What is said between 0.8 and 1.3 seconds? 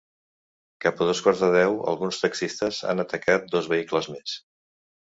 Cap a dos